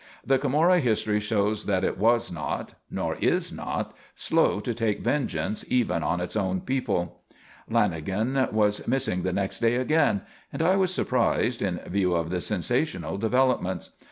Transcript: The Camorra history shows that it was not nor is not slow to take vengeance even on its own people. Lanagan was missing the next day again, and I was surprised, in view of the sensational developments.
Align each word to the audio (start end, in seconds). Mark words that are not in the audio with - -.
The 0.25 0.39
Camorra 0.39 0.79
history 0.79 1.19
shows 1.19 1.67
that 1.67 1.83
it 1.83 1.95
was 1.95 2.31
not 2.31 2.73
nor 2.89 3.17
is 3.17 3.51
not 3.51 3.95
slow 4.15 4.59
to 4.59 4.73
take 4.73 5.01
vengeance 5.01 5.63
even 5.67 6.01
on 6.01 6.19
its 6.19 6.35
own 6.35 6.61
people. 6.61 7.21
Lanagan 7.69 8.51
was 8.51 8.87
missing 8.87 9.21
the 9.21 9.31
next 9.31 9.59
day 9.59 9.75
again, 9.75 10.23
and 10.51 10.63
I 10.63 10.75
was 10.75 10.91
surprised, 10.91 11.61
in 11.61 11.77
view 11.85 12.15
of 12.15 12.31
the 12.31 12.41
sensational 12.41 13.19
developments. 13.19 13.91